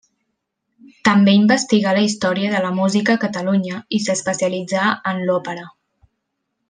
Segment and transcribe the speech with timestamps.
[1.09, 5.69] També investigà la història de la música a Catalunya i s'especialitzà en l'òpera.